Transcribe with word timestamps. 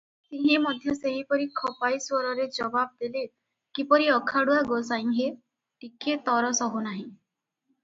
ସିଂହେ 0.27 0.55
ମଧ୍ୟ 0.61 0.93
ସେହିପରି 0.99 1.45
ଖପାଇ 1.59 1.99
ସ୍ୱରରେ 2.05 2.47
ଜବାବ 2.55 3.05
ଦେଲେ, 3.05 3.23
"କିପରି 3.79 4.09
ଅଖାଡ଼ୁଆ 4.15 4.65
ଗୋସେଇଁ 4.73 5.15
ହେ, 5.21 5.31
ଟିକିଏ 5.85 6.19
ତର 6.31 6.53
ସହୁନାହିଁ?" 6.65 7.09